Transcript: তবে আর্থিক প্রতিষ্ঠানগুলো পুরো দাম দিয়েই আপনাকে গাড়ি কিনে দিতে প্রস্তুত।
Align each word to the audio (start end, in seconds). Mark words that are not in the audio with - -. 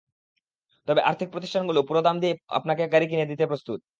তবে 0.87 1.01
আর্থিক 1.09 1.29
প্রতিষ্ঠানগুলো 1.31 1.79
পুরো 1.87 2.01
দাম 2.03 2.15
দিয়েই 2.21 2.37
আপনাকে 2.57 2.83
গাড়ি 2.93 3.05
কিনে 3.09 3.29
দিতে 3.31 3.45
প্রস্তুত। 3.47 3.81